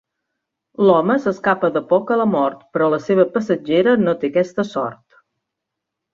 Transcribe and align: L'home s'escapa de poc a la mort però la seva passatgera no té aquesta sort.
L'home 0.85 1.17
s'escapa 1.25 1.69
de 1.75 1.83
poc 1.91 2.13
a 2.15 2.17
la 2.21 2.25
mort 2.31 2.65
però 2.77 2.87
la 2.95 2.99
seva 3.09 3.27
passatgera 3.37 3.95
no 4.07 4.17
té 4.25 4.33
aquesta 4.35 4.69
sort. 4.73 5.01